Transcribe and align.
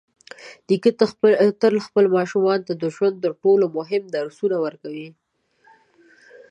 نیکه 0.67 0.91
تل 1.61 1.75
خپلو 1.87 2.07
ماشومانو 2.17 2.65
ته 2.67 2.73
د 2.77 2.83
ژوند 2.95 3.15
تر 3.23 3.31
ټولو 3.41 3.65
مهم 3.77 4.03
درسونه 4.15 4.55
ورکوي. 4.65 5.09